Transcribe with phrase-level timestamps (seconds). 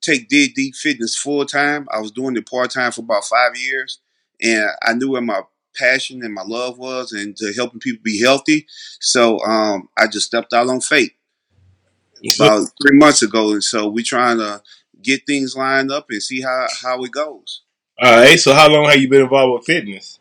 [0.00, 1.88] take Dig Deep Fitness full time.
[1.92, 3.98] I was doing it part time for about five years,
[4.40, 5.42] and I knew where my
[5.74, 8.66] passion and my love was, and to helping people be healthy.
[9.00, 11.12] So um, I just stepped out on faith
[12.34, 14.62] about three months ago, and so we're trying to
[15.02, 17.62] get things lined up and see how how it goes.
[18.02, 18.38] All right.
[18.38, 20.18] So how long have you been involved with fitness?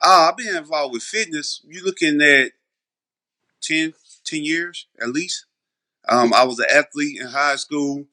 [0.00, 1.60] Uh, I've been involved with fitness.
[1.66, 2.52] You're looking at
[3.62, 5.46] 10, 10 years at least.
[6.06, 8.04] Um, I was an athlete in high school,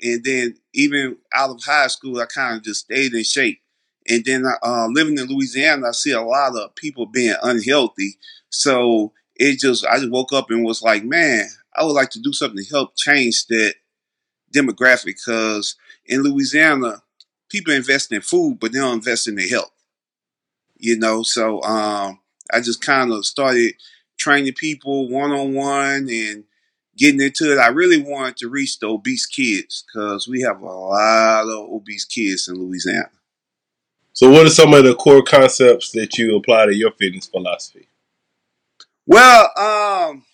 [0.00, 3.60] and then even out of high school, I kind of just stayed in shape.
[4.08, 8.18] And then uh, living in Louisiana, I see a lot of people being unhealthy.
[8.50, 12.20] So it just, I just woke up and was like, man, I would like to
[12.20, 13.74] do something to help change that
[14.54, 15.76] demographic because
[16.06, 17.02] in Louisiana,
[17.48, 19.70] people invest in food, but they don't invest in their health.
[20.76, 22.18] You know, so um,
[22.52, 23.74] I just kind of started
[24.18, 26.44] training people one on one and
[26.96, 27.58] getting into it.
[27.58, 32.04] I really wanted to reach the obese kids because we have a lot of obese
[32.04, 33.10] kids in Louisiana.
[34.14, 37.88] So what are some of the core concepts that you apply to your fitness philosophy?
[39.06, 40.24] Well, um,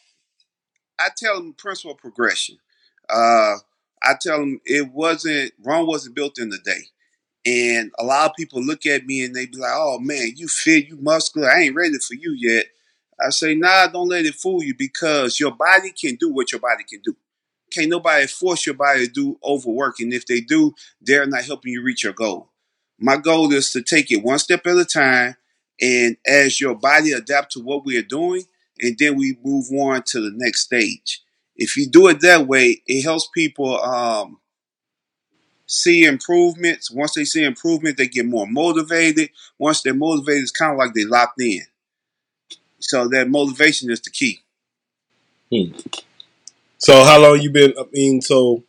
[0.98, 2.58] I tell them principle progression.
[3.08, 3.56] Uh,
[4.02, 6.82] I tell them it wasn't Rome wasn't built in a day.
[7.46, 10.48] And a lot of people look at me and they be like, "Oh man, you
[10.48, 11.50] fit, you muscular.
[11.50, 12.66] I ain't ready for you yet."
[13.24, 16.60] I say, "Nah, don't let it fool you because your body can do what your
[16.60, 17.16] body can do.
[17.72, 21.72] Can't nobody force your body to do overwork, and if they do, they're not helping
[21.72, 22.50] you reach your goal.
[22.98, 25.36] My goal is to take it one step at a time,
[25.80, 28.44] and as your body adapt to what we are doing,
[28.80, 31.22] and then we move on to the next stage.
[31.56, 34.38] If you do it that way, it helps people um,
[35.66, 36.90] see improvements.
[36.90, 39.30] Once they see improvement, they get more motivated.
[39.58, 41.62] Once they're motivated, it's kind of like they locked in.
[42.80, 44.40] So that motivation is the key.
[45.52, 45.76] Hmm.
[46.78, 47.74] So how long you been?
[47.78, 48.62] I mean, so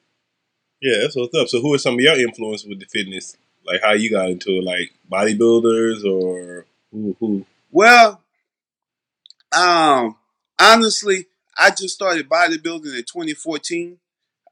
[0.82, 1.48] yeah, that's what's up.
[1.48, 3.38] So who are some of your influences with the fitness?
[3.70, 4.64] Like how you got into it?
[4.64, 7.16] Like bodybuilders or who?
[7.20, 7.46] who?
[7.72, 8.22] Well,
[9.56, 10.16] um,
[10.60, 14.00] honestly, I just started bodybuilding in 2014.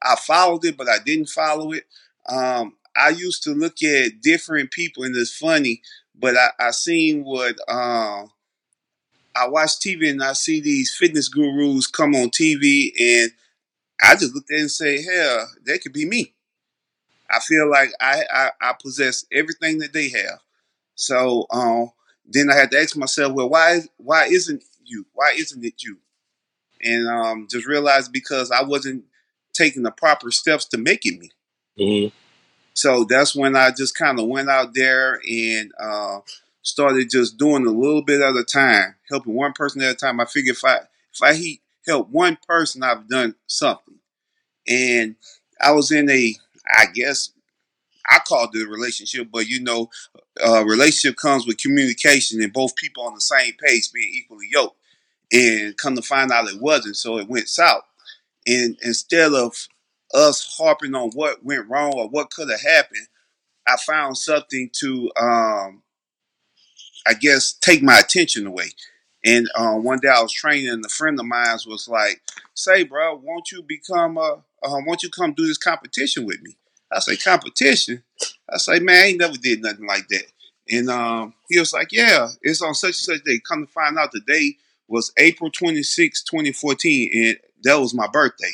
[0.04, 1.86] I followed it, but I didn't follow it.
[2.30, 5.82] Um, I used to look at different people, and it's funny,
[6.14, 8.30] but I, I seen what um,
[9.36, 13.32] I watch TV and I see these fitness gurus come on TV, and
[14.02, 16.34] I just looked at and say, "Hell, that could be me."
[17.30, 20.40] I feel like I, I, I possess everything that they have.
[20.96, 21.92] So um,
[22.26, 25.06] then I had to ask myself, well, why why isn't you?
[25.14, 25.98] Why isn't it you?
[26.82, 29.04] And um, just realized because I wasn't
[29.54, 31.32] taking the proper steps to make it me.
[31.80, 32.16] Mm-hmm.
[32.74, 36.20] So that's when I just kind of went out there and uh,
[36.62, 40.20] started just doing a little bit at a time, helping one person at a time.
[40.20, 40.82] I figured if I
[41.12, 41.58] if I
[41.88, 43.96] help one person, I've done something.
[44.68, 45.16] And
[45.60, 46.36] I was in a,
[46.76, 47.32] I guess,
[48.10, 49.90] I called it a relationship, but you know,
[50.44, 54.78] a relationship comes with communication and both people on the same page being equally yoked.
[55.32, 57.84] And come to find out it wasn't, so it went south.
[58.48, 59.68] And instead of
[60.14, 63.08] us harping on what went wrong or what could have happened,
[63.68, 65.84] I found something to, um,
[67.06, 68.72] I guess, take my attention away.
[69.26, 72.22] And uh, one day I was training, and a friend of mine was like,
[72.54, 74.44] "Say, bro, won't you become a?
[74.64, 76.56] Uh, won't you come do this competition with me?"
[76.92, 78.04] I say, "Competition?"
[78.52, 80.26] I say, "Man, I ain't never did nothing like that."
[80.70, 83.98] And um, he was like, "Yeah, it's on such and such day." Come to find
[83.98, 84.58] out, the day
[84.88, 88.52] was April 26, 2014, and that was my birthday.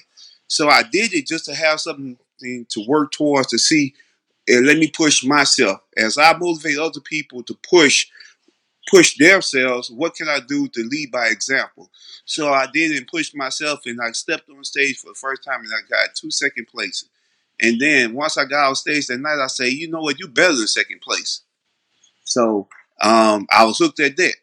[0.48, 3.94] So I did it just to have something to work towards to see
[4.48, 8.08] and let me push myself as I motivate other people to push
[8.89, 9.89] push themselves.
[9.89, 11.89] What can I do to lead by example?
[12.25, 15.62] So I did and pushed myself, and I stepped on stage for the first time,
[15.62, 17.09] and I got two second places.
[17.59, 20.27] And then once I got on stage that night, I say, you know what, you
[20.27, 21.41] better than second place.
[22.24, 22.68] So
[23.01, 24.35] um, I was hooked at that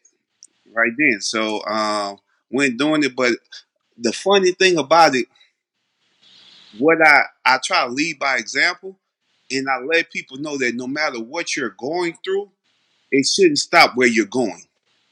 [0.73, 1.19] right then.
[1.21, 2.17] So um,
[2.49, 3.33] went doing it, but
[3.97, 5.27] the funny thing about it,
[6.77, 8.97] what I I try to lead by example,
[9.51, 12.49] and I let people know that no matter what you're going through,
[13.11, 14.63] it shouldn't stop where you're going.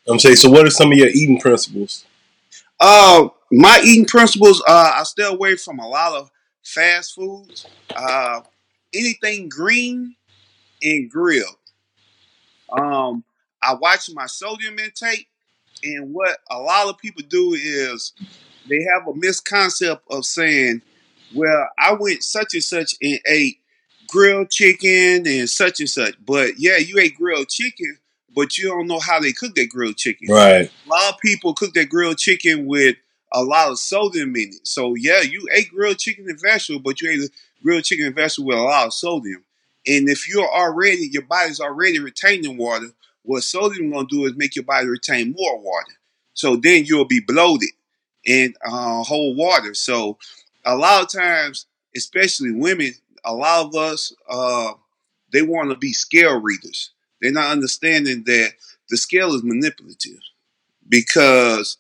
[0.07, 2.06] I'm saying, so what are some of your eating principles?
[2.80, 6.31] Uh, my eating principles, uh, I stay away from a lot of
[6.63, 7.66] fast foods.
[7.96, 8.42] Uh,
[8.94, 10.16] anything green
[10.81, 11.56] and grilled.
[12.72, 13.24] Um,
[13.62, 15.28] I watch my sodium intake,
[15.84, 18.13] and what a lot of people do is
[18.68, 20.81] they have a misconcept of saying,
[21.34, 23.60] "Well, I went such and such and ate
[24.09, 26.15] grilled chicken and such and such.
[26.25, 27.97] But yeah, you ate grilled chicken,
[28.35, 30.27] but you don't know how they cook that grilled chicken.
[30.29, 30.71] Right.
[30.85, 32.95] A lot of people cook that grilled chicken with
[33.31, 34.67] a lot of sodium in it.
[34.67, 37.29] So yeah, you ate grilled chicken and vegetable, but you ate a
[37.63, 39.44] grilled chicken and vegetable with a lot of sodium.
[39.88, 42.91] And if you're already your body's already retaining water,
[43.23, 45.94] what sodium gonna do is make your body retain more water.
[46.33, 47.69] So then you'll be bloated
[48.25, 49.73] and uh, hold water.
[49.73, 50.17] So
[50.65, 51.65] a lot of times,
[51.95, 52.94] especially women,
[53.25, 54.74] a lot of us uh,
[55.31, 56.92] they want to be scale readers.
[57.21, 58.54] They're not understanding that
[58.89, 60.19] the scale is manipulative
[60.88, 61.77] because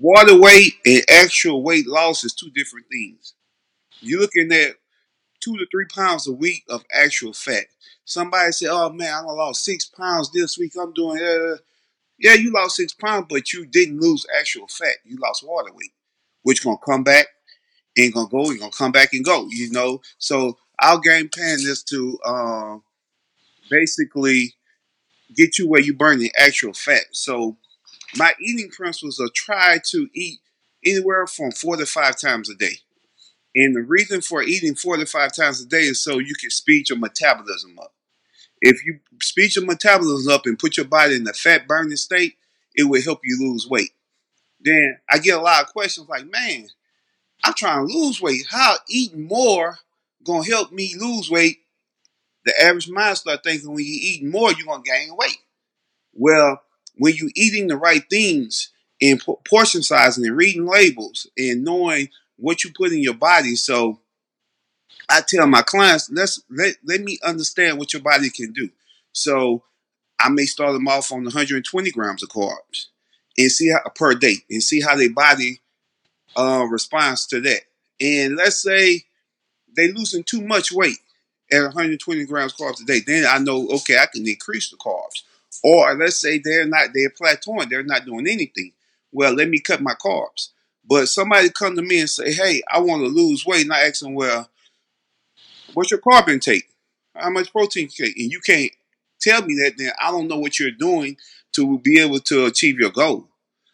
[0.00, 3.34] water weight and actual weight loss is two different things.
[4.00, 4.76] You're looking at
[5.40, 7.66] two to three pounds a week of actual fat.
[8.04, 10.72] Somebody said, "Oh man, I lost six pounds this week.
[10.80, 11.58] I'm doing uh,
[12.18, 14.96] yeah, you lost six pounds, but you didn't lose actual fat.
[15.04, 15.92] You lost water weight,
[16.42, 17.26] which gonna come back
[17.96, 18.50] ain't gonna go.
[18.50, 19.46] You're gonna come back and go.
[19.50, 20.00] You know.
[20.18, 22.78] So our game plan is to uh,
[23.70, 24.54] basically
[25.34, 27.04] get you where you burn the actual fat.
[27.12, 27.56] So
[28.16, 30.40] my eating principles are try to eat
[30.84, 32.78] anywhere from four to five times a day.
[33.54, 36.50] And the reason for eating four to five times a day is so you can
[36.50, 37.94] speed your metabolism up.
[38.60, 42.36] If you speed your metabolism up and put your body in the fat burning state,
[42.74, 43.90] it will help you lose weight.
[44.60, 46.68] Then I get a lot of questions like, man,
[47.44, 48.46] I'm trying to lose weight.
[48.48, 49.78] How eating more
[50.24, 51.58] gonna help me lose weight?
[52.44, 55.38] The average mind start thinking when you eat more, you're gonna gain weight.
[56.12, 56.62] Well,
[56.96, 62.64] when you're eating the right things and portion sizing and reading labels and knowing what
[62.64, 64.00] you put in your body, so
[65.08, 68.70] I tell my clients, let's let, let me understand what your body can do.
[69.12, 69.64] So
[70.20, 72.86] I may start them off on 120 grams of carbs
[73.36, 75.60] and see how per day and see how their body
[76.36, 77.62] uh, response to that.
[78.00, 79.04] And let's say
[79.76, 80.98] they losing too much weight
[81.50, 85.22] at 120 grams carbs a day, then I know okay, I can increase the carbs.
[85.62, 88.72] Or let's say they're not they're plateauing, they're not doing anything.
[89.12, 90.48] Well, let me cut my carbs.
[90.84, 93.86] But somebody come to me and say, "Hey, I want to lose weight," and I
[93.86, 94.48] ask them, "Well,
[95.74, 96.68] what's your carb intake?
[97.14, 98.72] How much protein you take?" And you can't
[99.20, 101.16] tell me that, then I don't know what you're doing
[101.52, 103.28] to be able to achieve your goal.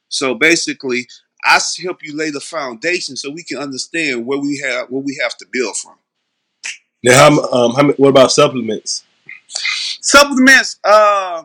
[0.09, 1.09] So basically,
[1.49, 5.19] I help you lay the foundation so we can understand where we have where we
[5.23, 5.95] have to build from.
[7.03, 9.05] Now, how, um, how, what about supplements?
[10.01, 11.45] Supplements, uh,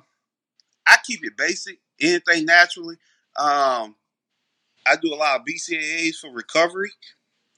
[0.85, 1.79] I keep it basic.
[2.01, 2.95] Anything naturally.
[3.37, 3.95] Um,
[4.85, 6.91] I do a lot of BCAAs for recovery.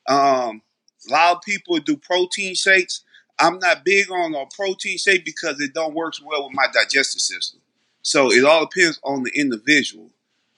[0.08, 0.62] Um,
[1.10, 3.02] a lot of people do protein shakes.
[3.40, 7.22] I'm not big on a protein shake because it don't work well with my digestive
[7.22, 7.60] system.
[8.04, 10.12] So it all depends on the individual.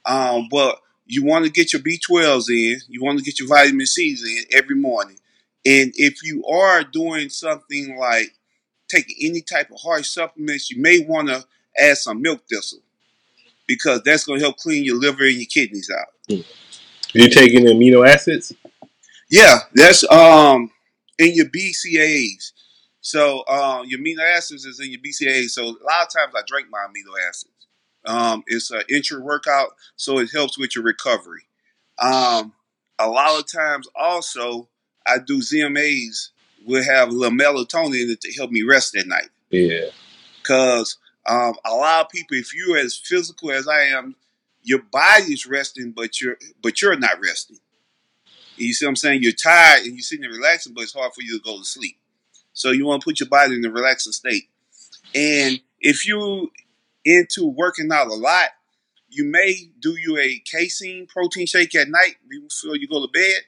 [0.06, 3.86] Um, but you want to get your B12s in, you want to get your vitamin
[3.86, 5.18] C's in every morning.
[5.66, 8.34] And if you are doing something like
[8.88, 11.46] taking any type of harsh supplements, you may want to
[11.78, 12.80] add some milk thistle
[13.68, 16.08] because that's going to help clean your liver and your kidneys out.
[16.30, 16.42] Hmm.
[17.16, 18.54] Are you taking amino acids?
[19.30, 20.72] Yeah, that's um
[21.20, 22.52] in your BCAAs.
[23.02, 25.50] So um, your amino acids is in your BCAAs.
[25.52, 27.67] So a lot of times I drink my amino acids.
[28.08, 31.44] Um, it's an intra workout, so it helps with your recovery.
[32.00, 32.54] Um,
[32.98, 34.70] a lot of times, also,
[35.06, 36.30] I do ZMAs
[36.66, 39.30] will have a little melatonin to help me rest at night.
[39.50, 39.90] Yeah.
[40.42, 40.98] Because
[41.28, 44.16] um, a lot of people, if you're as physical as I am,
[44.64, 47.58] your body's resting, but you're but you're not resting.
[48.58, 49.22] You see what I'm saying?
[49.22, 51.64] You're tired and you're sitting there relaxing, but it's hard for you to go to
[51.64, 51.98] sleep.
[52.54, 54.50] So you want to put your body in a relaxing state.
[55.14, 56.52] And if you
[57.08, 58.50] into working out a lot,
[59.10, 63.42] you may do you a casein protein shake at night before you go to bed.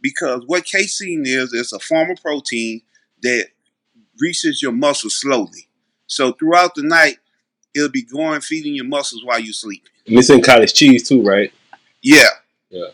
[0.00, 2.82] Because what casein is, is a form of protein
[3.22, 3.46] that
[4.20, 5.68] reaches your muscles slowly.
[6.06, 7.16] So throughout the night,
[7.74, 9.88] it'll be going feeding your muscles while you sleep.
[10.06, 11.50] And it's in cottage cheese too, right?
[12.02, 12.28] Yeah.
[12.68, 12.88] Yeah.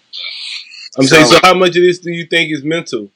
[0.97, 3.11] I'm saying, so how much of this do you think is mental?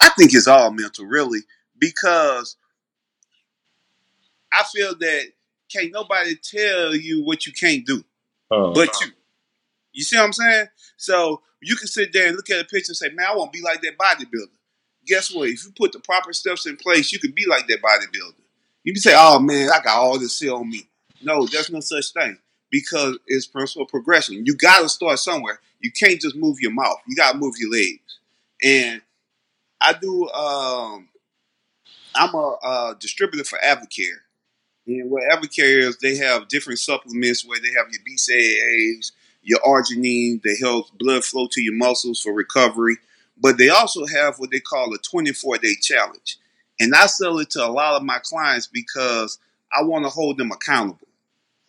[0.00, 1.40] I think it's all mental, really,
[1.78, 2.56] because
[4.60, 5.24] I feel that
[5.72, 8.04] can't nobody tell you what you can't do,
[8.50, 8.72] Oh.
[8.74, 9.08] but you.
[9.92, 10.66] You see what I'm saying?
[10.96, 13.52] So you can sit there and look at a picture and say, "Man, I want
[13.52, 14.50] to be like that bodybuilder."
[15.06, 15.48] Guess what?
[15.48, 18.34] If you put the proper steps in place, you can be like that bodybuilder.
[18.84, 20.88] You can say, "Oh man, I got all this here on me."
[21.22, 22.38] No, there's no such thing
[22.70, 24.44] because it's personal progression.
[24.46, 25.60] You got to start somewhere.
[25.80, 26.98] You can't just move your mouth.
[27.06, 28.18] You got to move your legs.
[28.62, 29.02] And
[29.80, 30.28] I do.
[30.30, 31.08] Um,
[32.14, 34.18] I'm a, uh distributor for Advocare,
[34.98, 40.58] and what Advocare they have different supplements where they have your BCAAs, your arginine that
[40.60, 42.96] helps blood flow to your muscles for recovery.
[43.38, 46.38] But they also have what they call a 24 day challenge,
[46.78, 49.38] and I sell it to a lot of my clients because
[49.72, 51.08] I want to hold them accountable.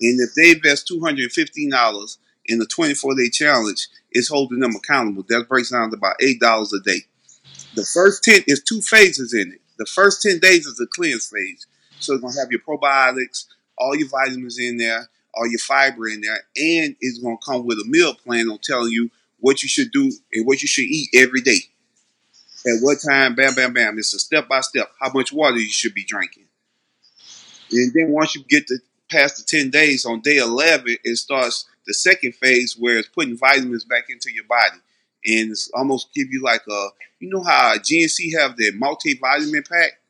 [0.01, 3.87] And if they invest two hundred and fifteen dollars in the twenty four day challenge,
[4.11, 5.23] it's holding them accountable.
[5.29, 7.01] That breaks down to about eight dollars a day.
[7.75, 9.61] The first ten is two phases in it.
[9.77, 11.67] The first ten days is the cleanse phase,
[12.01, 13.45] so it's gonna have your probiotics,
[13.77, 17.77] all your vitamins in there, all your fiber in there, and it's gonna come with
[17.77, 21.09] a meal plan on telling you what you should do and what you should eat
[21.15, 21.59] every day.
[22.65, 23.33] At what time?
[23.33, 23.97] Bam, bam, bam.
[23.97, 24.91] It's a step by step.
[24.99, 26.45] How much water you should be drinking.
[27.71, 28.77] And then once you get to
[29.09, 33.37] past the 10 days, on day 11, it starts the second phase where it's putting
[33.37, 34.77] vitamins back into your body.
[35.25, 36.87] And it's almost give you like a,
[37.19, 40.00] you know how GNC have their multivitamin pack?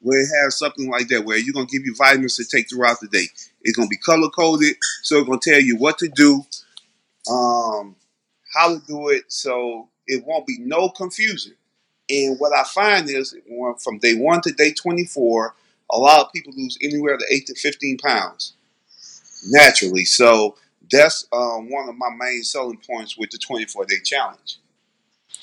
[0.00, 3.00] Where it has something like that, where you're to give you vitamins to take throughout
[3.00, 3.26] the day.
[3.62, 6.44] It's to be color coded, so it's to tell you what to do,
[7.30, 7.96] um,
[8.54, 11.54] how to do it, so it won't be no confusion.
[12.08, 13.36] And what I find is
[13.82, 15.54] from day one to day 24,
[15.92, 18.54] a lot of people lose anywhere to 8 to 15 pounds
[19.48, 20.04] naturally.
[20.04, 20.56] So
[20.90, 24.58] that's um, one of my main selling points with the 24 day challenge.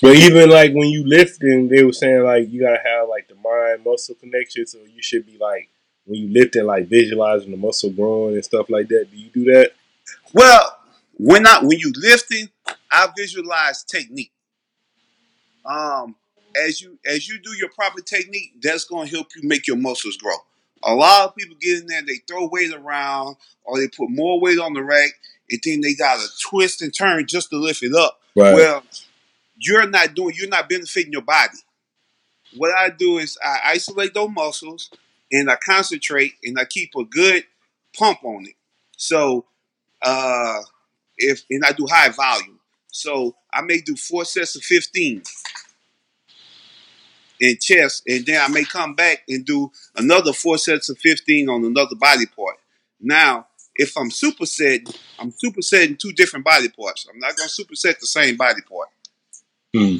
[0.00, 3.34] But even like when you lifting, they were saying like you gotta have like the
[3.34, 5.68] mind muscle connection, so you should be like
[6.04, 9.08] when you lifting, like visualizing the muscle growing and stuff like that.
[9.10, 9.72] Do you do that?
[10.32, 10.78] Well,
[11.14, 12.48] when I when you lifting,
[12.90, 14.32] I visualize technique.
[15.64, 16.14] Um,
[16.56, 20.16] as you as you do your proper technique, that's to help you make your muscles
[20.16, 20.36] grow.
[20.84, 24.40] A lot of people get in there, they throw weight around, or they put more
[24.40, 25.10] weight on the rack,
[25.50, 28.20] and then they got to twist and turn just to lift it up.
[28.36, 28.54] Right.
[28.54, 28.82] Well,
[29.58, 31.58] you're not doing, you're not benefiting your body.
[32.56, 34.90] What I do is I isolate those muscles
[35.30, 37.44] and I concentrate and I keep a good
[37.96, 38.54] pump on it.
[38.96, 39.44] So,
[40.02, 40.60] uh,
[41.18, 42.60] if and I do high volume,
[42.90, 45.22] so I may do four sets of fifteen
[47.40, 51.48] in chest, and then I may come back and do another four sets of fifteen
[51.48, 52.56] on another body part.
[53.00, 53.46] Now,
[53.76, 57.06] if I'm supersetting, I'm supersetting two different body parts.
[57.08, 58.88] I'm not going to superset the same body part.
[59.74, 59.96] Hmm.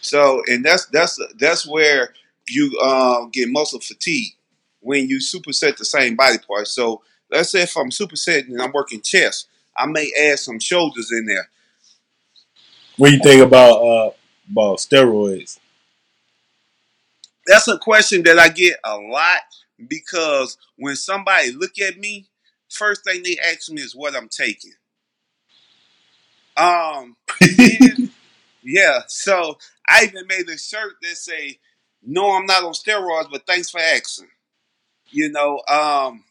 [0.00, 2.14] So, and that's that's that's where
[2.48, 4.32] you uh, get muscle fatigue
[4.80, 6.68] when you superset the same body part.
[6.68, 11.12] So, let's say if I'm supersetting and I'm working chest, I may add some shoulders
[11.12, 11.48] in there.
[12.96, 14.10] What do you think about uh
[14.50, 15.58] about steroids?
[17.46, 19.40] That's a question that I get a lot
[19.88, 22.26] because when somebody look at me,
[22.68, 24.72] first thing they ask me is what I'm taking.
[26.56, 27.16] Um,
[28.62, 29.00] yeah.
[29.08, 31.58] So I even made a shirt that say,
[32.02, 34.28] "No, I'm not on steroids, but thanks for asking."
[35.10, 36.24] You know, um,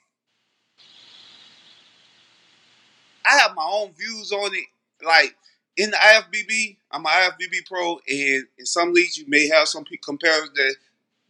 [3.26, 4.66] I have my own views on it.
[5.06, 5.36] Like
[5.78, 9.84] in the IFBB, I'm an IFBB pro, and in some leagues you may have some
[9.86, 10.76] pe- competitors that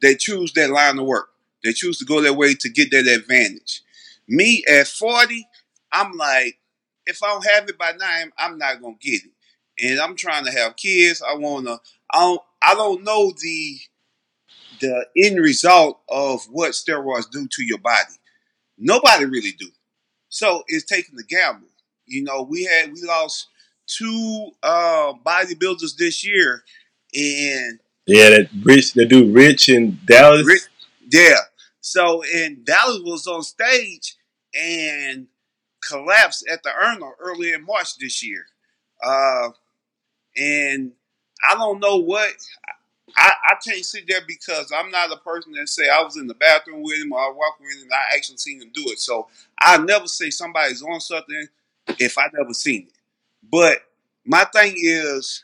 [0.02, 1.30] they choose that line of work.
[1.64, 3.84] They choose to go that way to get that advantage.
[4.28, 5.48] Me at 40,
[5.92, 6.58] I'm like,
[7.06, 9.32] if I don't have it by nine, I'm not gonna get it.
[9.84, 11.22] And I'm trying to have kids.
[11.22, 11.80] I wanna.
[12.12, 12.42] I don't.
[12.62, 13.80] I don't know the
[14.80, 18.14] the end result of what steroids do to your body.
[18.78, 19.68] Nobody really do.
[20.30, 21.68] So it's taking the gamble.
[22.06, 23.48] You know, we had we lost
[23.88, 26.64] two uh, bodybuilders this year,
[27.14, 30.46] and Yeah, that rich, that dude Rich in Dallas.
[30.46, 30.62] Rick,
[31.12, 31.38] yeah.
[31.82, 34.16] So and Dallas was on stage
[34.54, 35.28] and
[35.88, 38.46] collapsed at the Erna early in March this year.
[39.04, 39.50] Uh,
[40.40, 40.92] and
[41.50, 42.34] I don't know what
[43.18, 46.28] I, I can't sit there because I'm not a person that say I was in
[46.28, 48.86] the bathroom with him or I walked with him and I actually seen him do
[48.88, 49.00] it.
[49.00, 49.28] So
[49.60, 51.48] I never say somebody's on something
[52.00, 52.94] if I never seen it.
[53.52, 53.80] But
[54.26, 55.44] my thing is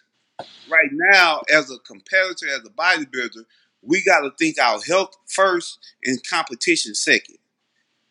[0.70, 3.46] right now as a competitor, as a bodybuilder,
[3.82, 7.38] we got to think our health first and competition second.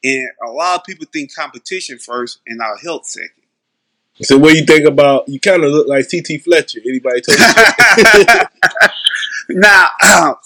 [0.02, 3.43] And a lot of people think competition first and our health second.
[4.22, 5.28] So what do you think about?
[5.28, 6.80] You kind of look like CT Fletcher.
[6.86, 7.34] Anybody you?
[9.60, 9.88] now,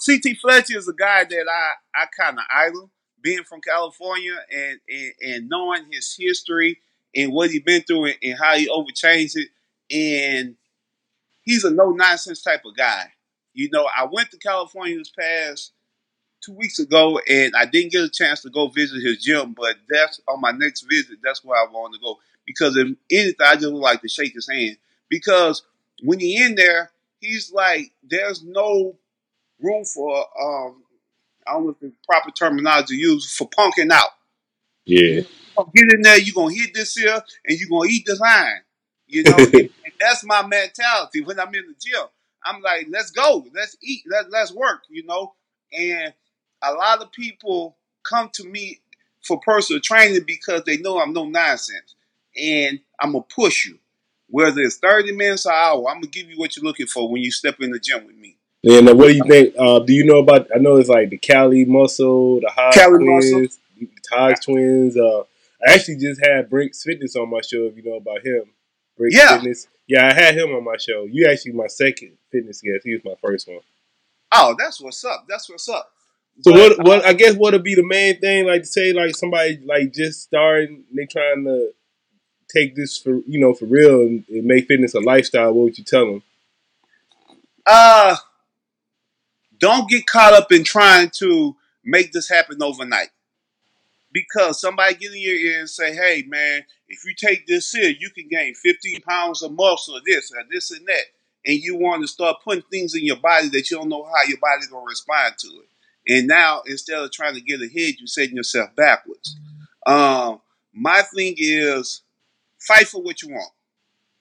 [0.05, 2.89] CT Fletcher is a guy that I, I kind of idol,
[3.21, 6.79] being from California and, and, and knowing his history
[7.15, 9.49] and what he's been through and, and how he overchanged it.
[9.91, 10.55] And
[11.43, 13.11] he's a no nonsense type of guy.
[13.53, 15.73] You know, I went to California this past
[16.43, 19.75] two weeks ago and I didn't get a chance to go visit his gym, but
[19.89, 21.19] that's on my next visit.
[21.23, 22.17] That's where I want to go
[22.49, 24.77] because if anything, I just would like to shake his hand
[25.07, 25.61] because
[26.01, 26.89] when he in there,
[27.19, 28.95] he's like, there's no
[29.61, 30.83] room for um,
[31.45, 34.09] I don't know if the proper terminology to use for punking out.
[34.85, 35.21] yeah,
[35.75, 38.61] Get in there, you're gonna hit this here and you're gonna eat this line.
[39.05, 42.07] You know, and, and that's my mentality when I'm in the gym.
[42.43, 45.35] I'm like, let's go, let's eat, let, let's work, you know.
[45.71, 46.13] And
[46.63, 48.79] a lot of people come to me
[49.23, 51.95] for personal training because they know I'm no nonsense.
[52.37, 53.79] And I'm gonna push you.
[54.31, 57.21] Whether it's 30 minutes or hour, I'm gonna give you what you're looking for when
[57.21, 58.37] you step in the gym with me.
[58.63, 59.55] And uh, what do you think?
[59.57, 60.47] Uh, do you know about?
[60.53, 63.57] I know it's like the Cali Muscle, the Hodge Cali Twins, Muscle.
[63.79, 64.97] the Hodge Twins.
[64.97, 65.21] Uh,
[65.65, 67.63] I actually just had Brinks Fitness on my show.
[67.65, 68.43] If you know about him,
[68.97, 69.37] Brinks Yeah.
[69.37, 69.67] Fitness.
[69.87, 71.05] Yeah, I had him on my show.
[71.09, 72.81] You actually my second fitness guest.
[72.83, 73.61] He was my first one.
[74.31, 75.25] Oh, that's what's up.
[75.27, 75.91] That's what's up.
[76.41, 76.85] So But, what?
[76.85, 78.45] What I guess what would be the main thing?
[78.45, 81.71] Like to say, like somebody like just starting, they trying to
[82.53, 85.53] take this for you know for real and, and make fitness a lifestyle.
[85.53, 86.23] What would you tell them?
[87.65, 88.15] uh
[89.59, 93.09] don't get caught up in trying to make this happen overnight.
[94.11, 97.89] Because somebody get in your ear and say, hey man, if you take this here,
[97.99, 101.03] you can gain 15 pounds of muscle or this or this and that.
[101.45, 104.27] And you want to start putting things in your body that you don't know how
[104.27, 106.17] your body's gonna respond to it.
[106.17, 109.37] And now instead of trying to get ahead, you're setting yourself backwards.
[109.85, 110.41] Um,
[110.73, 112.01] my thing is
[112.59, 113.51] fight for what you want.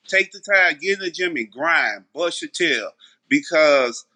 [0.09, 2.93] Take the time, get in the gym and grind, bust your tail.
[3.29, 4.07] Because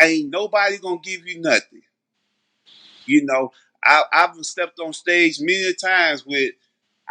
[0.00, 1.82] ain't nobody gonna give you nothing.
[3.06, 3.52] You know,
[3.84, 6.54] I, I've stepped on stage many times with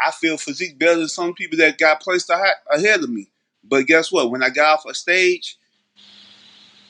[0.06, 3.30] I feel physique better than some people that got placed ahead of me.
[3.64, 4.32] But guess what?
[4.32, 5.58] When I got off a stage,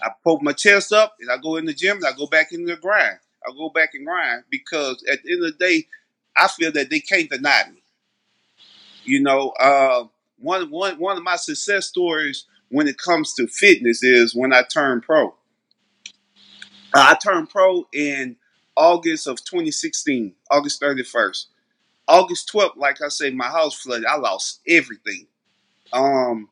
[0.02, 2.52] I poke my chest up and I go in the gym and I go back
[2.52, 3.20] in the grind.
[3.46, 5.88] I go back and grind because at the end of the day,
[6.38, 7.83] I feel that they can't deny me.
[9.06, 10.06] You know, uh,
[10.40, 14.64] one one one of my success stories when it comes to fitness is when I
[14.64, 15.36] turned pro.
[16.94, 18.38] I turned pro in
[18.76, 21.48] August of 2016, August 31st.
[22.08, 24.06] August 12th, like I say, my house flooded.
[24.06, 25.28] I lost everything.
[25.94, 26.50] Um,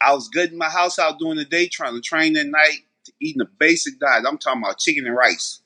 [0.00, 2.80] I was gutting my house out during the day, trying to train at night,
[3.20, 4.24] eating a basic diet.
[4.26, 5.60] I'm talking about chicken and rice,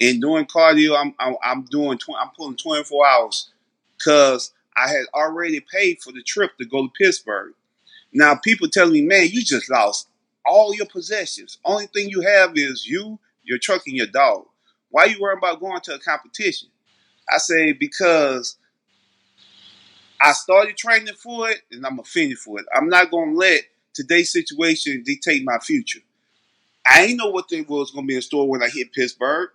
[0.00, 0.98] and doing cardio.
[1.00, 3.50] I'm I'm, I'm doing tw- I'm pulling 24 hours
[3.98, 7.54] because I had already paid for the trip to go to Pittsburgh.
[8.12, 10.08] Now people telling me, man, you just lost
[10.44, 11.58] all your possessions.
[11.64, 14.46] Only thing you have is you, your truck, and your dog.
[14.90, 16.68] Why you worrying about going to a competition?
[17.28, 18.56] I say because
[20.20, 22.66] I started training for it and I'm gonna finish for it.
[22.74, 23.62] I'm not gonna let
[23.94, 26.00] today's situation dictate my future.
[26.86, 29.50] I ain't know what they was gonna be in store when I hit Pittsburgh,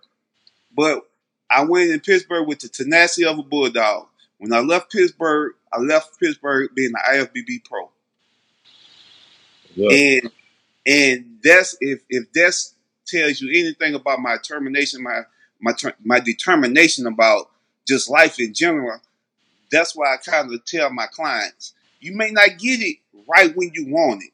[0.76, 1.02] but
[1.50, 4.08] I went in Pittsburgh with the tenacity of a bulldog.
[4.42, 7.92] When I left Pittsburgh, I left Pittsburgh being an IFBB pro.
[9.76, 10.30] And
[10.84, 12.74] and that's if if that's
[13.06, 15.20] tells you anything about my determination, my
[15.60, 17.50] my my determination about
[17.86, 18.98] just life in general.
[19.70, 22.96] That's why I kind of tell my clients, you may not get it
[23.28, 24.32] right when you want it,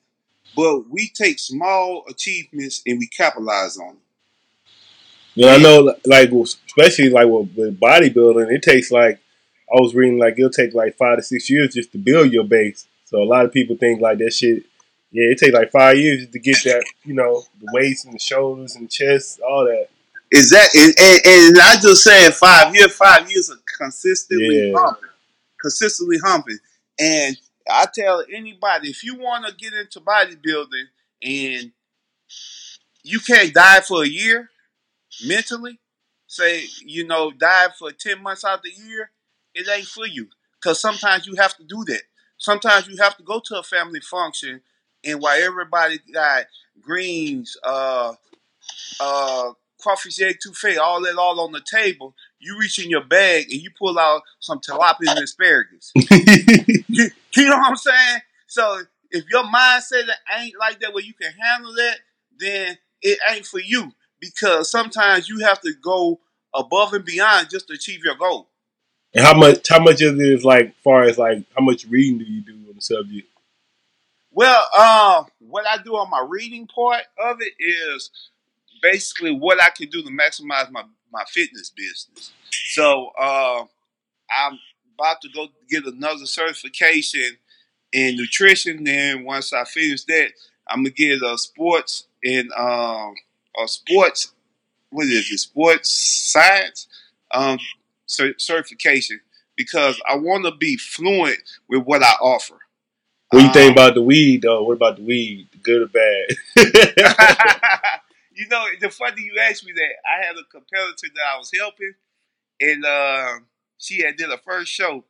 [0.56, 3.98] but we take small achievements and we capitalize on
[5.34, 9.20] you know, I know, like especially like with bodybuilding, it takes like
[9.72, 12.44] I was reading like it'll take like five to six years just to build your
[12.44, 12.86] base.
[13.04, 14.64] So a lot of people think like that shit.
[15.10, 16.84] Yeah, it takes like five years to get that.
[17.04, 19.88] You know, the waist and the shoulders and chest, all that.
[20.30, 24.78] Is that and, and, and I just saying five years, five years of consistently Yeah.
[24.78, 25.08] humping,
[25.60, 26.58] consistently humping,
[26.98, 27.38] and
[27.70, 30.84] I tell anybody if you want to get into bodybuilding
[31.22, 31.72] and
[33.02, 34.50] you can't diet for a year
[35.26, 35.78] mentally,
[36.26, 39.10] say you know diet for ten months out of the year,
[39.58, 40.28] it ain't for you.
[40.62, 42.02] Cause sometimes you have to do that.
[42.38, 44.60] Sometimes you have to go to a family function,
[45.04, 46.46] and while everybody got
[46.80, 48.14] greens, uh,
[49.00, 53.60] uh, crawfish étouffée, all that all on the table, you reach in your bag and
[53.60, 55.92] you pull out some tilapia and asparagus.
[55.94, 58.20] you, you know what I'm saying?
[58.46, 61.96] So if your mindset ain't like that where you can handle that,
[62.38, 63.92] then it ain't for you.
[64.20, 66.18] Because sometimes you have to go
[66.54, 68.48] above and beyond just to achieve your goal.
[69.14, 72.18] And how much how much of it is like far as like how much reading
[72.18, 73.28] do you do on the subject?
[74.32, 78.10] Well, uh, what I do on my reading part of it is
[78.82, 82.32] basically what I can do to maximize my, my fitness business.
[82.50, 83.64] So uh,
[84.30, 84.58] I'm
[84.94, 87.38] about to go get another certification
[87.92, 88.84] in nutrition.
[88.84, 90.28] Then once I finish that,
[90.68, 93.14] I'm gonna get a sports and um,
[93.60, 94.32] a sports
[94.90, 95.38] what is it?
[95.38, 95.90] Sports
[96.32, 96.86] science
[97.32, 97.58] um,
[98.08, 99.20] certification
[99.56, 102.58] because I want to be fluent with what I offer.
[103.30, 104.62] What do you um, think about the weed, though?
[104.62, 106.28] What about the weed, good or bad?
[108.34, 111.50] you know, the funny you asked me that, I had a competitor that I was
[111.54, 111.92] helping,
[112.60, 113.40] and uh,
[113.76, 115.04] she had did a first show,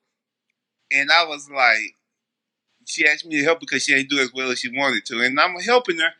[0.90, 1.94] and I was like,
[2.86, 5.20] she asked me to help because she ain't do as well as she wanted to,
[5.20, 6.10] and I'm helping her,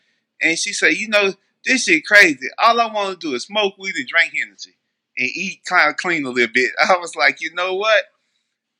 [0.40, 1.32] and she said, you know,
[1.64, 2.46] this shit crazy.
[2.58, 4.77] All I want to do is smoke weed and drink Hennessy
[5.18, 6.70] and eat kind of clean a little bit.
[6.88, 8.04] I was like, you know what?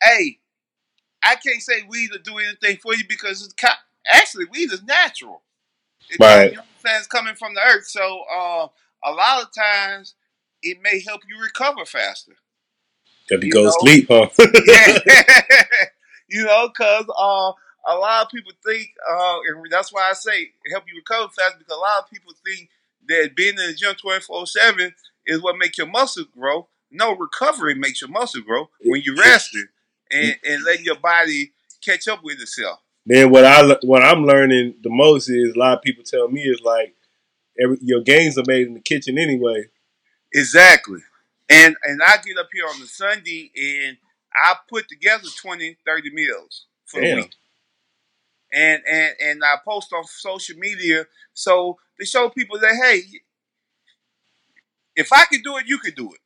[0.03, 0.39] Hey,
[1.23, 3.55] I can't say weed will do anything for you because it's
[4.11, 5.43] actually weed is natural.
[6.09, 6.53] It right.
[6.53, 7.87] You know It's coming from the earth.
[7.87, 8.69] So uh,
[9.05, 10.15] a lot of times
[10.63, 12.33] it may help you recover faster.
[13.29, 14.29] Help you, go to sleep, huh?
[14.67, 14.99] yeah.
[16.31, 17.53] you know, because uh,
[17.93, 21.59] a lot of people think, uh, and that's why I say help you recover faster
[21.59, 22.71] because a lot of people think
[23.09, 24.95] that being in the gym 24 7
[25.29, 26.69] is what makes your muscles grow.
[26.91, 29.69] No, recovery makes your muscle grow when you're resting
[30.11, 31.53] and, and letting your body
[31.85, 32.81] catch up with itself.
[33.07, 36.43] Then what I what I'm learning the most is a lot of people tell me
[36.43, 36.95] is like
[37.63, 39.67] every, your gains are made in the kitchen anyway.
[40.35, 41.01] Exactly.
[41.49, 43.97] And and I get up here on the Sunday and
[44.35, 47.11] I put together 20, 30 meals for Damn.
[47.11, 47.35] the week.
[48.53, 53.03] And and and I post on social media so to show people that hey,
[54.99, 56.21] if I can do it, you can do it.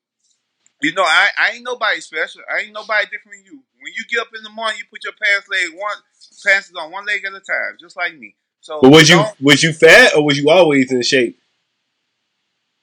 [0.81, 2.41] You know, I, I ain't nobody special.
[2.53, 3.63] I ain't nobody different than you.
[3.81, 5.97] When you get up in the morning, you put your pants leg one
[6.45, 8.35] pants on one leg at a time, just like me.
[8.61, 11.39] So, but was you was you fat or was you always in shape?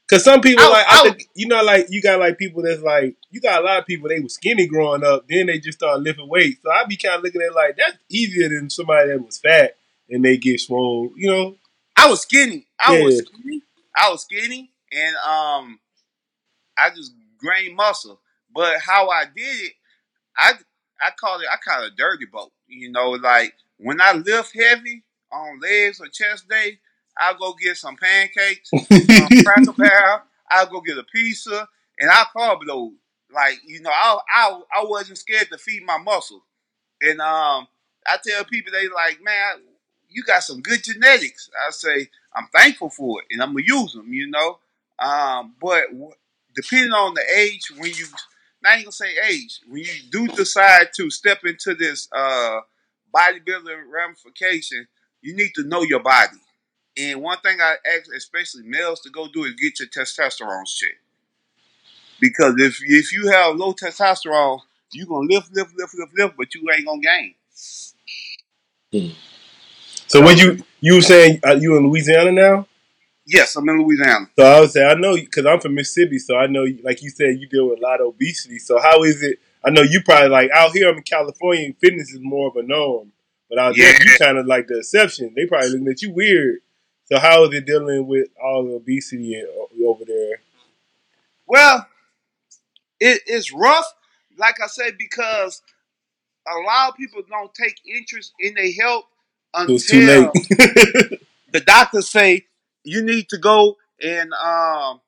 [0.10, 2.64] Cause some people I, like I, I think, you know like you got like people
[2.64, 5.60] that's like you got a lot of people they were skinny growing up, then they
[5.60, 6.58] just start lifting weight.
[6.64, 9.38] So I be kind of looking at it like that's easier than somebody that was
[9.38, 9.78] fat
[10.10, 11.12] and they get swole.
[11.16, 11.56] You know,
[11.96, 12.66] I was skinny.
[12.80, 13.04] I yeah.
[13.04, 13.62] was skinny.
[13.96, 15.80] I was skinny, and um,
[16.78, 18.20] I just gained muscle.
[18.54, 19.74] But how I did it,
[20.38, 20.54] I
[21.02, 22.52] I call it I call it a dirty bulk.
[22.68, 26.80] You know, like when I lift heavy on legs or chest day,
[27.18, 28.76] I'll go get some pancakes,
[29.08, 30.22] some cracker barrel.
[30.52, 31.68] I'll go get a pizza,
[32.00, 32.94] and I carb load.
[33.34, 36.44] Like you know, I I I wasn't scared to feed my muscle.
[37.02, 37.68] And um,
[38.08, 39.62] I tell people they like, man,
[40.10, 41.50] you got some good genetics.
[41.68, 44.14] I say I'm thankful for it, and I'm gonna use them.
[44.14, 44.60] You know,
[45.02, 45.84] um, but
[46.56, 48.06] depending on the age, when you
[48.62, 52.60] not even gonna say age, when you do decide to step into this uh,
[53.16, 54.88] bodybuilding ramification,
[55.22, 56.38] you need to know your body.
[56.98, 61.00] And one thing I ask, especially males, to go do is get your testosterone checked.
[62.20, 64.60] Because if if you have low testosterone,
[64.92, 67.36] you're gonna lift, lift, lift, lift, lift, but you ain't gonna gain.
[68.92, 69.14] Hmm.
[70.08, 72.68] So, when you you saying are you in Louisiana now?
[73.32, 74.28] Yes, I'm in Louisiana.
[74.38, 77.12] So I would say I know because I'm from Mississippi, so I know, like you
[77.12, 78.58] said, you deal with a lot of obesity.
[78.58, 79.38] So how is it?
[79.64, 80.90] I know you probably like out here.
[80.90, 81.72] I'm in California.
[81.80, 83.12] Fitness is more of a norm,
[83.48, 83.92] but out yeah.
[83.92, 85.34] there you kind of like the exception.
[85.36, 86.60] They probably looking at you weird.
[87.06, 89.44] So how is it dealing with all the obesity
[89.86, 90.42] over there?
[91.46, 91.88] Well,
[93.00, 93.94] it, it's rough,
[94.38, 95.62] like I said, because
[96.48, 99.06] a lot of people don't take interest in their health
[99.54, 101.22] until it's too late.
[101.52, 102.46] the doctors say
[102.84, 105.02] you need to go and um,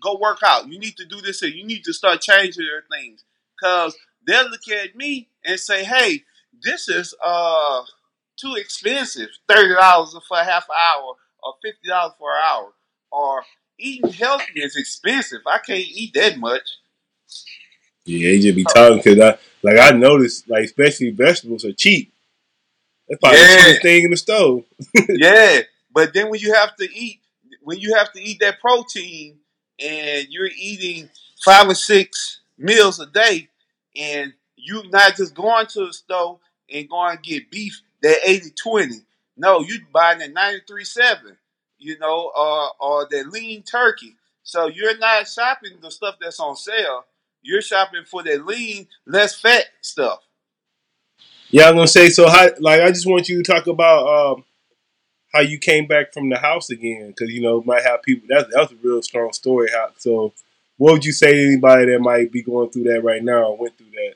[0.00, 0.68] go work out.
[0.68, 3.24] You need to do this and you need to start changing your things.
[3.62, 3.96] Cause
[4.26, 6.24] they'll look at me and say, Hey,
[6.62, 7.82] this is uh
[8.36, 9.28] too expensive.
[9.48, 12.72] Thirty dollars for a half hour or fifty dollars for an hour.
[13.12, 13.44] Or
[13.78, 15.40] eating healthy is expensive.
[15.46, 16.62] I can't eat that much.
[18.04, 22.12] Yeah, they just be talking because I like I noticed like especially vegetables are cheap.
[23.08, 23.56] That's probably the Yeah.
[23.62, 24.64] cheapest thing in the stove.
[25.14, 25.60] yeah,
[25.92, 27.20] but then when you have to eat,
[27.62, 29.38] when you have to eat that protein,
[29.78, 31.08] and you're eating
[31.44, 33.48] five or six meals a day,
[33.96, 36.38] and you're not just going to the store
[36.72, 39.02] and going to get beef that 80-20.
[39.36, 41.36] No, you buying that 93-7,
[41.78, 44.16] you know, or or that lean turkey.
[44.42, 47.04] So you're not shopping the stuff that's on sale.
[47.42, 50.20] You're shopping for that lean, less fat stuff.
[51.50, 52.28] Yeah, I'm gonna say so.
[52.28, 54.44] How, like, I just want you to talk about um,
[55.32, 58.26] how you came back from the house again, because you know might have people.
[58.28, 59.68] That's that's a real strong story.
[59.72, 60.32] How so?
[60.76, 63.58] What would you say to anybody that might be going through that right now or
[63.58, 64.14] went through that?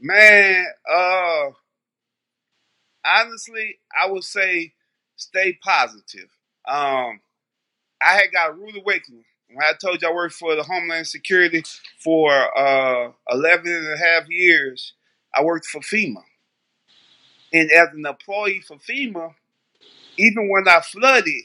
[0.00, 1.50] Man, uh
[3.04, 4.72] honestly, I would say
[5.16, 6.28] stay positive.
[6.66, 7.20] Um
[8.02, 9.24] I had got a rude awakening.
[9.48, 11.62] When I told you I worked for the Homeland Security
[12.02, 14.94] for uh 11 and a half years,
[15.32, 16.24] I worked for FEMA.
[17.52, 19.34] And as an employee for FEMA,
[20.20, 21.44] even when I flooded,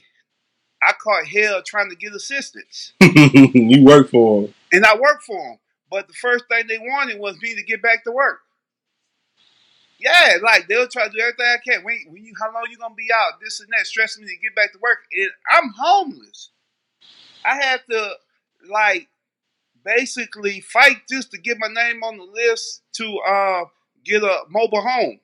[0.88, 2.94] I caught hell trying to get assistance.
[3.02, 4.54] you work for them.
[4.72, 5.60] And I worked for them.
[5.90, 8.40] But the first thing they wanted was me to get back to work.
[9.98, 11.84] Yeah, like they'll try to do everything I can.
[11.84, 13.40] When, when you, how long you gonna be out?
[13.42, 15.00] This and that, stressing me to get back to work.
[15.14, 16.52] And I'm homeless.
[17.46, 18.12] I had to
[18.70, 19.08] like
[19.86, 23.66] basically fight just to get my name on the list to uh,
[24.04, 25.20] get a mobile home.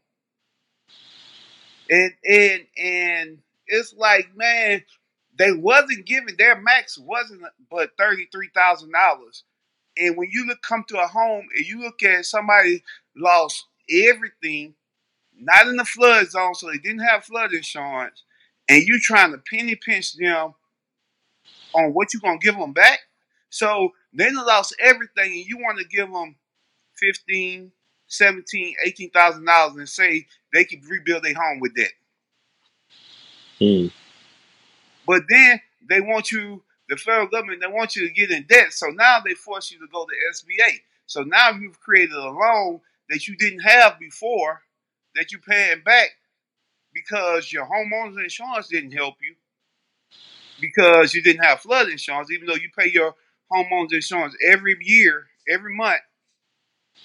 [1.92, 4.84] And and and it's like, man,
[5.38, 9.46] they wasn't giving their max wasn't but thirty three thousand dollars.
[9.98, 12.84] And when you look come to a home and you look at somebody
[13.18, 14.76] lost everything,
[15.38, 18.24] not in the flood zone, so they didn't have flood insurance,
[18.70, 20.54] and you trying to penny pinch them
[21.74, 23.00] on what you gonna give them back.
[23.50, 26.36] So they lost everything, and you want to give them
[26.96, 27.72] fifteen,
[28.08, 31.92] seventeen, eighteen thousand dollars, and say they could rebuild their home with that.
[33.60, 33.88] Hmm.
[35.08, 38.74] But then they want you, the federal government, they want you to get in debt.
[38.74, 40.80] So now they force you to go to SBA.
[41.06, 44.62] So now you've created a loan that you didn't have before
[45.16, 46.10] that you're paying back
[46.94, 49.36] because your homeowner's insurance didn't help you
[50.62, 53.16] because you didn't have flood insurance, even though you pay your
[53.52, 56.02] homeowner's insurance every year, every month.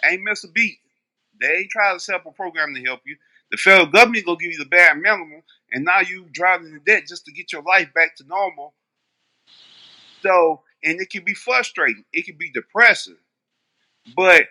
[0.05, 0.79] Ain't miss a beat.
[1.41, 3.17] They try to set up a program to help you.
[3.51, 7.07] The federal government gonna give you the bare minimum, and now you driving in debt
[7.07, 8.75] just to get your life back to normal.
[10.23, 12.05] So, and it can be frustrating.
[12.13, 13.19] It can be depressing.
[14.17, 14.47] But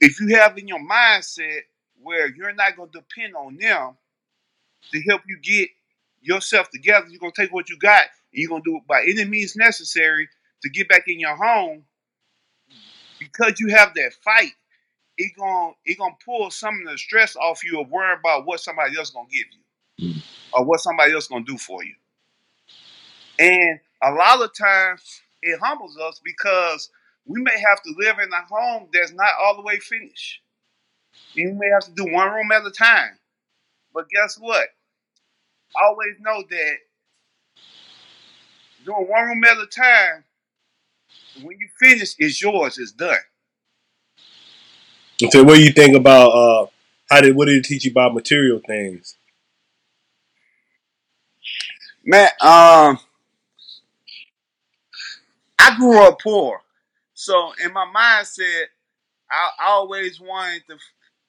[0.00, 1.60] if you have in your mindset
[2.00, 3.96] where you're not gonna depend on them
[4.92, 5.68] to help you get
[6.20, 8.02] yourself together, you're gonna take what you got
[8.32, 10.28] and you're gonna do it by any means necessary
[10.62, 11.84] to get back in your home
[13.18, 14.52] because you have that fight
[15.18, 18.60] it gonna it gonna pull some of the stress off you of worrying about what
[18.60, 19.60] somebody else gonna give you
[20.52, 21.94] or what somebody else gonna do for you.
[23.40, 26.90] And a lot of times it humbles us because
[27.26, 30.40] we may have to live in a home that's not all the way finished.
[31.36, 33.18] We may have to do one room at a time.
[33.94, 34.68] But guess what?
[35.82, 36.76] Always know that
[38.84, 40.24] doing one room at a time,
[41.42, 43.18] when you finish, it's yours, it's done.
[45.26, 46.66] So, what do you think about uh,
[47.10, 49.16] how did what did it teach you about material things?
[52.04, 52.98] Man, um,
[55.58, 56.60] I grew up poor,
[57.14, 58.66] so in my mindset,
[59.30, 60.76] I, I always wanted to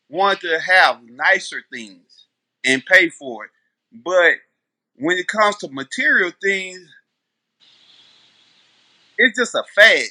[0.10, 2.26] wanted to have nicer things
[2.66, 3.52] and pay for it.
[3.92, 4.36] But
[4.96, 6.88] when it comes to material things,
[9.18, 10.06] it's just a fad,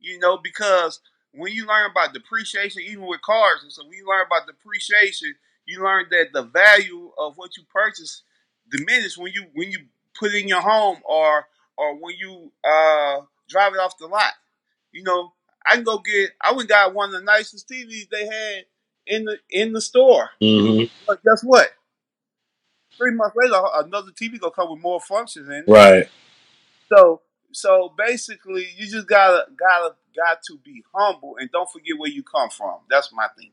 [0.00, 1.00] you know, because
[1.36, 5.34] when you learn about depreciation, even with cars, and so when you learn about depreciation,
[5.66, 8.22] you learn that the value of what you purchase
[8.70, 9.78] diminishes when you when you
[10.18, 11.46] put it in your home or
[11.76, 14.32] or when you uh drive it off the lot.
[14.92, 15.32] You know,
[15.66, 18.64] I can go get I went got one of the nicest TVs they had
[19.06, 20.30] in the in the store.
[20.42, 20.92] Mm-hmm.
[21.06, 21.68] But guess what?
[22.96, 25.70] Three months later, another TV gonna come with more functions in it.
[25.70, 26.08] Right.
[26.88, 27.20] So
[27.52, 32.22] so basically, you just gotta gotta got to be humble and don't forget where you
[32.22, 32.78] come from.
[32.90, 33.52] That's my thing.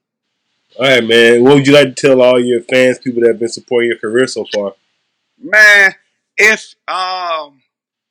[0.80, 1.44] All right, man.
[1.44, 4.00] What would you like to tell all your fans, people that have been supporting your
[4.00, 4.74] career so far?
[5.40, 5.94] Man,
[6.38, 7.62] if um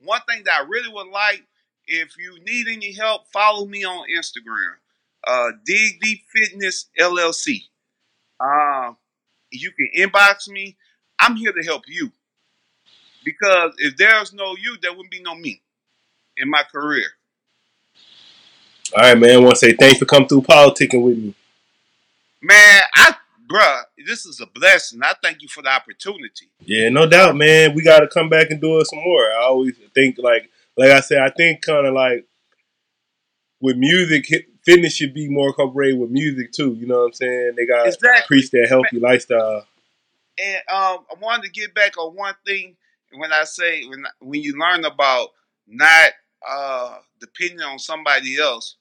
[0.01, 1.43] one thing that I really would like,
[1.87, 4.75] if you need any help, follow me on Instagram.
[5.27, 7.62] Uh Dig Deep Fitness LLC.
[8.38, 8.97] Um
[9.51, 10.77] you can inbox me.
[11.19, 12.12] I'm here to help you.
[13.25, 15.62] Because if there's no you, there wouldn't be no me
[16.37, 17.07] in my career.
[18.94, 19.37] All right, man.
[19.37, 21.35] I want to say thanks for coming through politicking with me.
[22.42, 23.14] Man, I
[23.50, 25.00] bruh, this is a blessing.
[25.02, 26.50] I thank you for the opportunity.
[26.61, 27.74] Yeah, no doubt, man.
[27.74, 29.26] We got to come back and do it some more.
[29.26, 32.26] I always think like, like I said, I think kind of like
[33.61, 34.26] with music,
[34.62, 36.74] fitness should be more incorporated with music too.
[36.74, 37.52] You know what I'm saying?
[37.57, 38.22] They got to exactly.
[38.26, 39.66] preach that healthy lifestyle.
[40.38, 42.76] And um, I wanted to get back on one thing.
[43.14, 45.28] When I say when when you learn about
[45.66, 46.12] not
[46.48, 48.76] uh, depending on somebody else,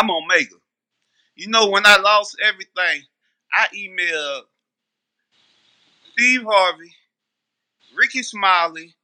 [0.00, 0.56] I'm Omega.
[1.36, 3.02] You know, when I lost everything,
[3.52, 4.42] I emailed
[6.12, 6.94] Steve Harvey,
[7.94, 8.94] Rickey Smiley,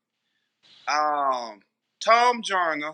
[0.89, 1.61] um,
[2.03, 2.93] Tom Joyner.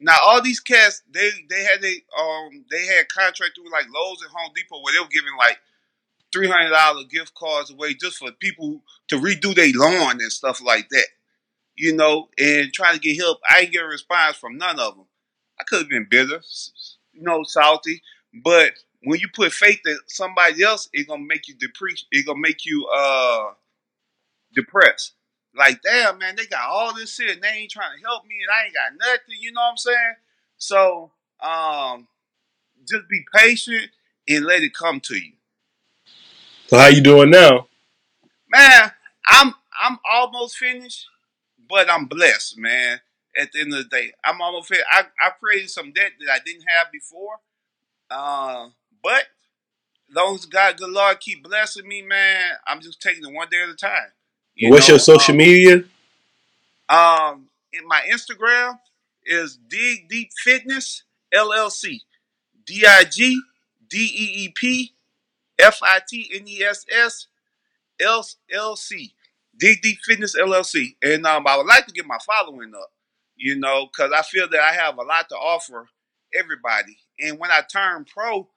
[0.00, 4.22] Now all these cats, they they had they um they had contract through like Lowe's
[4.22, 5.58] and Home Depot where they were giving like
[6.32, 10.62] three hundred dollar gift cards away just for people to redo their lawn and stuff
[10.62, 11.06] like that.
[11.76, 13.40] You know, and trying to get help.
[13.48, 15.06] I get a response from none of them.
[15.60, 16.40] I could have been bitter,
[17.22, 18.02] you know, salty,
[18.42, 18.72] but
[19.04, 22.08] when you put faith in somebody else, it's gonna make you depreciate.
[22.10, 23.52] It's gonna make you uh
[24.54, 25.12] depressed.
[25.54, 28.36] Like, damn, man, they got all this shit and they ain't trying to help me
[28.42, 30.14] and I ain't got nothing, you know what I'm saying?
[30.56, 32.08] So, um,
[32.88, 33.90] just be patient
[34.28, 35.32] and let it come to you.
[36.68, 37.66] So how you doing now?
[38.48, 38.92] Man,
[39.28, 41.06] I'm I'm almost finished,
[41.68, 43.00] but I'm blessed, man.
[43.38, 44.86] At the end of the day, I'm almost finished.
[44.90, 47.36] I, I created some debt that I didn't have before.
[48.10, 48.68] Uh,
[49.02, 49.24] but
[50.10, 53.48] as long as God, good Lord, keep blessing me, man, I'm just taking it one
[53.50, 54.12] day at a time.
[54.54, 55.84] You What's know, your social um, media?
[56.88, 58.78] Um, in my Instagram
[59.24, 62.00] is Dig Deep Fitness LLC.
[62.66, 63.40] D I G
[63.88, 64.92] D E E P
[65.58, 67.26] F I T N E S S
[68.00, 69.14] L L C.
[69.56, 70.96] Dig Deep Fitness LLC.
[71.02, 72.90] And um, I would like to get my following up,
[73.42, 75.88] you know, because I feel that I have a lot to offer
[76.32, 76.96] everybody.
[77.18, 78.48] And when I turned pro,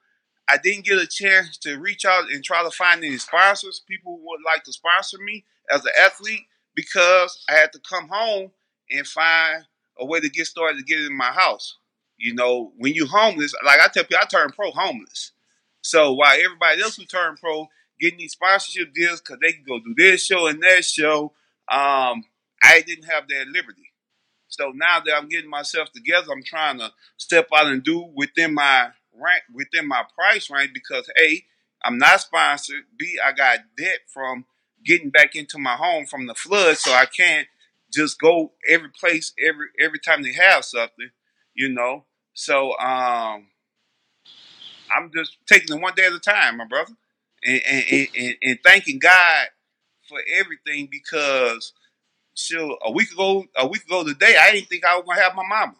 [0.48, 3.82] I didn't get a chance to reach out and try to find any sponsors.
[3.88, 6.46] People would like to sponsor me as an athlete
[6.76, 8.52] because I had to come home
[8.88, 9.64] and find
[9.98, 11.78] a way to get started to get in my house.
[12.16, 15.32] You know, when you homeless, like I tell people, I turned pro homeless.
[15.82, 17.66] So while everybody else who turned pro
[17.98, 21.32] getting these sponsorship deals because they can go do this show and that show,
[21.68, 22.22] um,
[22.62, 23.85] I didn't have that liberty.
[24.48, 28.54] So now that I'm getting myself together, I'm trying to step out and do within
[28.54, 31.42] my rank within my price range because A,
[31.82, 32.84] I'm not sponsored.
[32.98, 34.44] B, I got debt from
[34.84, 37.48] getting back into my home from the flood, so I can't
[37.92, 41.10] just go every place every every time they have something,
[41.54, 42.04] you know.
[42.34, 43.48] So um
[44.94, 46.92] I'm just taking it one day at a time, my brother.
[47.44, 49.48] And and, and, and thanking God
[50.08, 51.72] for everything because
[52.36, 55.34] sure a week ago a week ago today I didn't think I was gonna have
[55.34, 55.74] my mama.